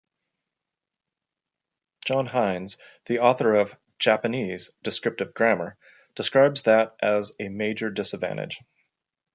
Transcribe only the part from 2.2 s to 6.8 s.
Hinds, the author of "Japanese: Descriptive Grammar", describes